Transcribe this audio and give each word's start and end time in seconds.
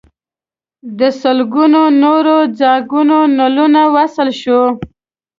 د 0.97 1.01
لسګونو 1.13 1.81
نورو 2.03 2.37
څاګانو 2.59 3.19
نلونه 3.37 3.81
وصل 3.95 4.29
شوي. 4.41 4.69